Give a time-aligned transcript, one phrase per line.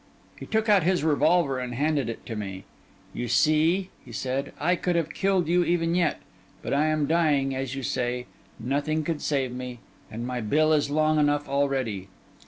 [0.39, 2.63] He took out his revolver and handed it to me.
[3.13, 6.19] 'You see,' he said, 'I could have killed you even yet.
[6.63, 8.25] But I am dying, as you say;
[8.59, 9.77] nothing could save me;
[10.09, 12.07] and my bill is long enough already.